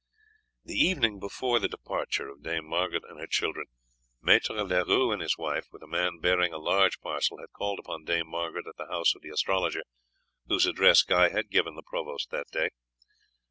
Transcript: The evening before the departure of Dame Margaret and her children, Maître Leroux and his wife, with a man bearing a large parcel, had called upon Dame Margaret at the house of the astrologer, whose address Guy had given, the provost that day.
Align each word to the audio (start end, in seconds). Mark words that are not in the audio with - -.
The 0.65 0.73
evening 0.73 1.19
before 1.19 1.59
the 1.59 1.67
departure 1.67 2.27
of 2.27 2.41
Dame 2.41 2.65
Margaret 2.67 3.03
and 3.07 3.19
her 3.19 3.27
children, 3.27 3.67
Maître 4.25 4.49
Leroux 4.67 5.11
and 5.11 5.21
his 5.21 5.37
wife, 5.37 5.67
with 5.71 5.83
a 5.83 5.87
man 5.87 6.17
bearing 6.17 6.51
a 6.51 6.57
large 6.57 6.99
parcel, 7.01 7.37
had 7.37 7.53
called 7.53 7.77
upon 7.77 8.05
Dame 8.05 8.27
Margaret 8.27 8.65
at 8.65 8.77
the 8.77 8.91
house 8.91 9.13
of 9.13 9.21
the 9.21 9.29
astrologer, 9.29 9.83
whose 10.47 10.65
address 10.65 11.03
Guy 11.03 11.29
had 11.29 11.51
given, 11.51 11.75
the 11.75 11.83
provost 11.83 12.31
that 12.31 12.49
day. 12.49 12.69